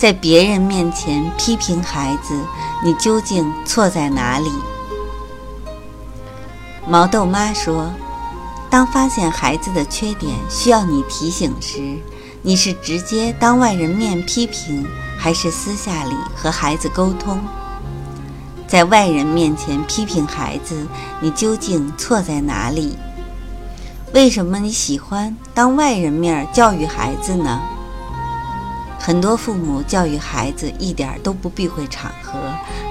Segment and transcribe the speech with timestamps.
[0.00, 2.32] 在别人面前批评孩子，
[2.82, 4.50] 你究竟错在哪里？
[6.88, 7.92] 毛豆妈说
[8.70, 11.98] ：“当发现孩子的缺点需要你提醒时，
[12.40, 14.86] 你是直接当外人面批评，
[15.18, 17.38] 还是私下里和孩子沟通？
[18.66, 20.86] 在外人面前批评孩子，
[21.20, 22.96] 你究竟错在哪里？
[24.14, 27.60] 为什么你喜欢当外人面教育孩子呢？”
[29.02, 32.38] 很多父母教育孩子一点都不避讳场合，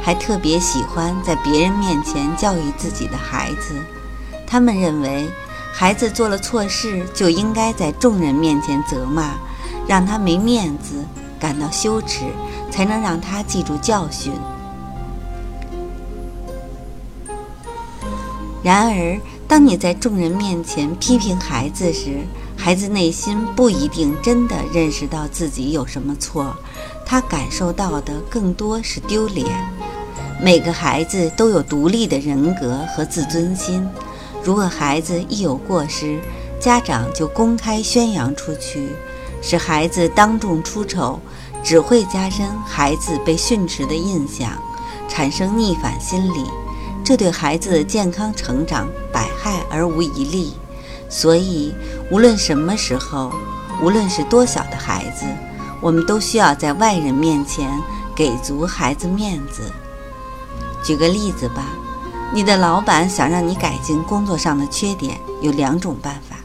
[0.01, 3.75] 还特别喜欢在别人面前教育自己的孩子。
[4.47, 5.29] 他们认为，
[5.71, 9.35] 孩子做了错事就应该在众人面前责骂，
[9.87, 11.05] 让他没面子，
[11.39, 12.25] 感到羞耻，
[12.71, 14.33] 才能让他记住教训。
[18.63, 22.25] 然而，当你在众人面前批评孩子时，
[22.69, 26.55] 孩子内心不一定真的认识到自己有什么错，
[27.03, 29.47] 他感受到的更多是丢脸。
[30.39, 33.89] 每个孩子都有独立的人格和自尊心，
[34.43, 36.19] 如果孩子一有过失，
[36.59, 38.89] 家长就公开宣扬出去，
[39.41, 41.19] 使孩子当众出丑，
[41.63, 44.51] 只会加深孩子被训斥的印象，
[45.07, 46.45] 产生逆反心理，
[47.03, 50.53] 这对孩子的健康成长百害而无一利。
[51.09, 51.73] 所以，
[52.11, 53.33] 无论什么时候，
[53.81, 55.25] 无论是多小的孩子，
[55.81, 57.67] 我们都需要在外人面前
[58.15, 59.63] 给足孩子面子。
[60.83, 61.65] 举个例子吧，
[62.31, 66.35] 你的老板想让你改进工作上的缺点，有两种办法：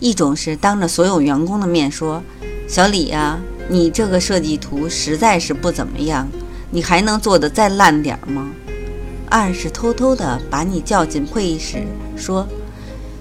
[0.00, 2.20] 一种是当着所有员工的面说
[2.66, 3.38] ：“小李呀，
[3.68, 6.26] 你这个设计图实在是不怎么样，
[6.70, 8.50] 你还能做得再烂点吗？”
[9.30, 11.86] 二是偷偷的把你叫进会议室
[12.16, 12.44] 说。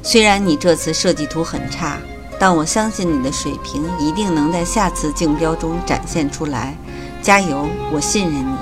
[0.07, 1.97] 虽然你这次设计图很差，
[2.39, 6.77] 但我相信你的水平一定能在下次竞标中展现出来。
[7.23, 8.55] 加油，我信任你。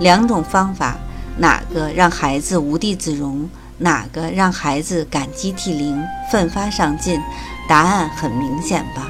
[0.00, 0.96] 两种方法，
[1.38, 3.48] 哪个让孩子无地自容？
[3.78, 7.22] 哪个让孩子感激涕零、奋发上进？
[7.68, 9.06] 答案很明显吧？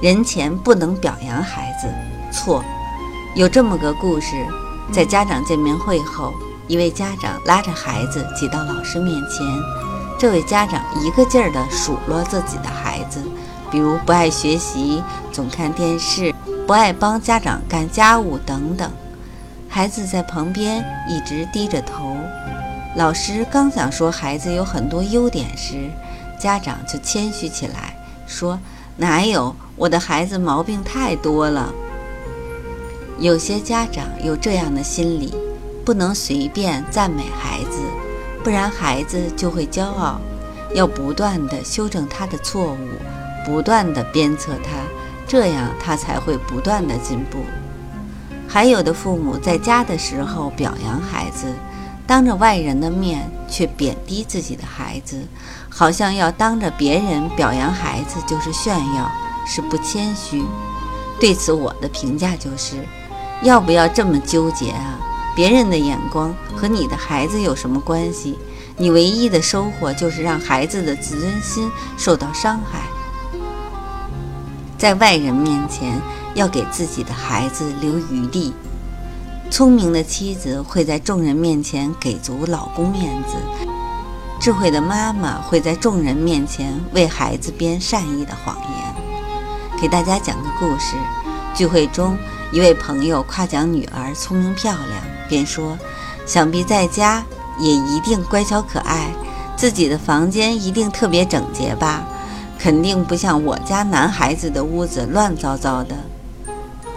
[0.00, 1.88] 人前不能表扬孩子，
[2.32, 2.64] 错。
[3.34, 4.46] 有这么个故事，
[4.90, 6.32] 在家长见面会后。
[6.68, 9.46] 一位家长拉着孩子挤到老师面前，
[10.18, 13.22] 这位家长一个劲儿地数落自己的孩子，
[13.70, 15.02] 比如不爱学习、
[15.32, 16.34] 总看电视、
[16.66, 18.90] 不爱帮家长干家务等等。
[19.66, 22.14] 孩子在旁边一直低着头。
[22.96, 25.90] 老师刚想说孩子有很多优点时，
[26.38, 27.96] 家长就谦虚起来，
[28.26, 28.60] 说
[28.96, 31.72] ：“哪有，我的孩子毛病太多了。”
[33.18, 35.34] 有些家长有这样的心理。
[35.88, 37.78] 不能随便赞美孩子，
[38.44, 40.20] 不然孩子就会骄傲。
[40.74, 42.88] 要不断地修正他的错误，
[43.46, 44.70] 不断地鞭策他，
[45.26, 47.38] 这样他才会不断地进步。
[48.46, 51.46] 还有的父母在家的时候表扬孩子，
[52.06, 55.18] 当着外人的面却贬低自己的孩子，
[55.70, 59.10] 好像要当着别人表扬孩子就是炫耀，
[59.46, 60.44] 是不谦虚。
[61.18, 62.76] 对此，我的评价就是：
[63.42, 64.98] 要不要这么纠结啊？
[65.38, 68.36] 别人的眼光和你的孩子有什么关系？
[68.76, 72.80] 你唯一的收获就是让孩子的自尊心受到伤害。
[74.76, 76.02] 在外人面前
[76.34, 78.52] 要给自己的孩子留余地。
[79.48, 83.36] 聪明的妻子会在众人面前给足老公面子，
[84.40, 89.80] 智慧的妈妈会在众人面前为孩子编善意的谎言。
[89.80, 90.96] 给大家讲个故事：
[91.54, 92.18] 聚会中，
[92.50, 95.17] 一位朋友夸奖女儿聪明漂亮。
[95.28, 95.78] 便说
[96.26, 97.24] ：“想必在家
[97.60, 99.10] 也一定乖巧可爱，
[99.56, 102.04] 自己的房间一定特别整洁吧？
[102.58, 105.94] 肯定不像我家男孩子的屋子乱糟糟的。”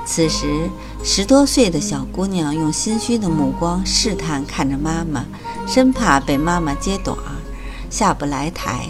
[0.03, 0.69] 此时，
[1.03, 5.25] 十多岁的小姑娘用心虚的目光试探看着妈妈，
[5.67, 7.37] 生怕被妈妈揭短儿，
[7.89, 8.87] 下不来台。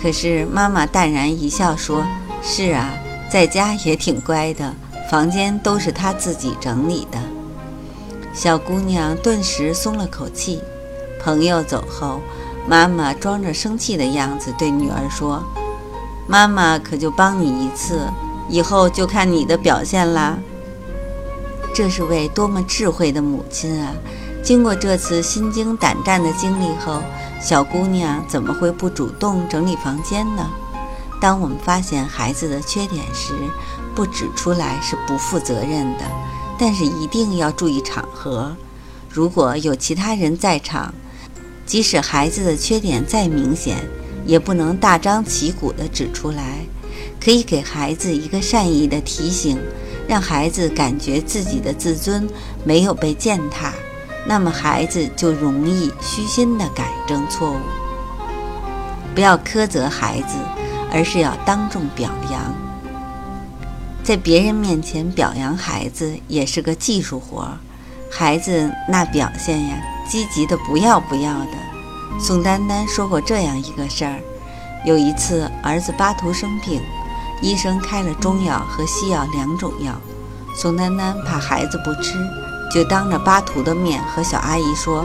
[0.00, 2.06] 可是妈妈淡然一笑说
[2.42, 2.90] ：“是啊，
[3.30, 4.74] 在家也挺乖的，
[5.10, 7.18] 房间都是她自己整理的。”
[8.38, 10.62] 小姑娘顿时松了口气。
[11.20, 12.20] 朋友走后，
[12.68, 15.42] 妈妈装着生气的样子对女儿说
[16.28, 17.98] ：“妈妈可就帮你一次，
[18.48, 20.38] 以后就看你的表现啦。”
[21.74, 23.92] 这是位多么智慧的母亲啊！
[24.40, 27.02] 经过这次心惊胆战的经历后，
[27.40, 30.48] 小姑娘怎么会不主动整理房间呢？
[31.20, 33.34] 当我们发现孩子的缺点时，
[33.96, 36.04] 不指出来是不负责任的，
[36.58, 38.54] 但是一定要注意场合。
[39.08, 40.92] 如果有其他人在场，
[41.64, 43.78] 即使孩子的缺点再明显，
[44.26, 46.58] 也不能大张旗鼓地指出来。
[47.20, 49.58] 可以给孩子一个善意的提醒，
[50.08, 52.28] 让孩子感觉自己的自尊
[52.64, 53.72] 没有被践踏。
[54.26, 57.56] 那么孩子就容易虚心地改正错误。
[59.14, 60.36] 不要苛责孩子，
[60.92, 62.54] 而是要当众表扬。
[64.08, 67.58] 在别人面前表扬孩子也是个技术活儿。
[68.10, 69.76] 孩子那表现呀，
[70.08, 72.18] 积极的不要不要的。
[72.18, 74.18] 宋丹丹说过这样一个事儿：
[74.86, 76.80] 有一次儿子巴图生病，
[77.42, 79.92] 医生开了中药和西药两种药。
[80.56, 82.14] 宋丹丹怕孩子不吃。
[82.72, 85.04] 就当着巴图的面和小阿姨说：“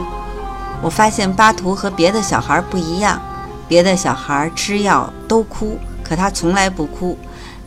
[0.80, 3.20] 我发现巴图和别的小孩不一样，
[3.68, 7.18] 别的小孩吃药都哭，可他从来不哭，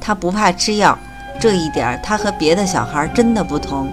[0.02, 0.98] 他不怕吃药，
[1.40, 3.92] 这一点他和别的小孩真的不同。”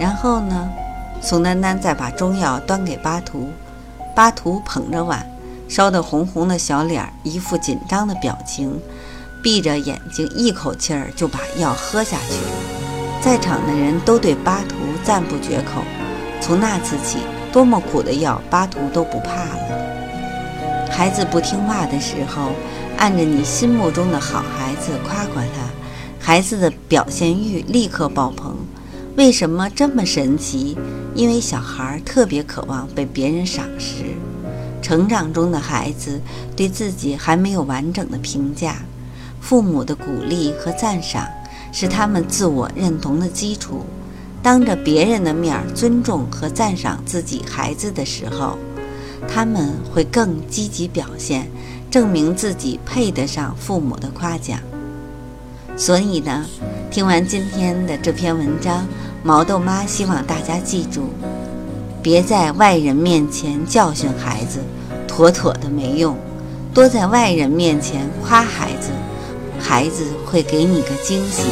[0.00, 0.68] 然后呢，
[1.20, 3.48] 宋丹丹再把中药端给巴图，
[4.14, 5.24] 巴图捧着碗，
[5.68, 8.80] 烧得红红的小脸，一副紧张的表情，
[9.42, 12.34] 闭着眼睛，一口气儿就把药喝下去。
[13.22, 15.82] 在场的人都对巴图赞不绝口。
[16.40, 17.20] 从那次起，
[17.52, 20.90] 多么苦的药，巴图都不怕了。
[20.90, 22.50] 孩子不听话的时候，
[22.98, 25.70] 按着你心目中的好孩子夸夸他，
[26.26, 28.56] 孩子的表现欲立刻爆棚。
[29.14, 30.74] 为什么这么神奇？
[31.14, 34.04] 因为小孩特别渴望被别人赏识。
[34.80, 36.18] 成长中的孩子
[36.56, 38.76] 对自己还没有完整的评价，
[39.38, 41.28] 父母的鼓励和赞赏。
[41.70, 43.84] 是他们自我认同的基础。
[44.42, 48.56] 当着别人的面尊重和赞赏自己孩子的时候，
[49.28, 51.50] 他们会更积极表现，
[51.90, 54.58] 证明自己配得上父母的夸奖。
[55.76, 56.44] 所以呢，
[56.90, 58.86] 听完今天的这篇文章，
[59.22, 61.10] 毛豆妈希望大家记住：
[62.00, 64.60] 别在外人面前教训孩子，
[65.08, 66.14] 妥妥的没用；
[66.72, 68.90] 多在外人面前夸孩子。
[69.58, 71.44] 孩子会给你个惊喜。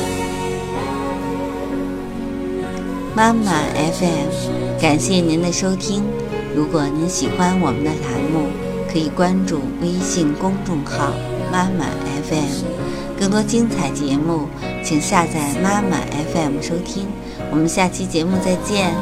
[3.15, 6.05] 妈妈 FM，感谢您的收听。
[6.55, 8.49] 如果您喜欢我们的栏目，
[8.93, 11.15] 可以关注微信公众号
[11.51, 11.87] “妈妈
[12.29, 12.82] FM”，
[13.23, 14.49] 更多精彩节目，
[14.83, 15.97] 请下载妈妈
[16.35, 17.07] FM 收听。
[17.53, 18.93] 我们下期节目再见。